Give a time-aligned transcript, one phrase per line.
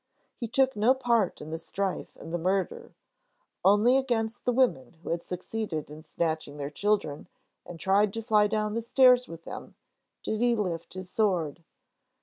[0.35, 2.95] He took no part in the strife and the murder:
[3.63, 7.27] only against the women who had succeeded in snatching their children
[7.67, 9.75] and tried to fly down the stairs with them
[10.23, 11.63] did he lift his sword.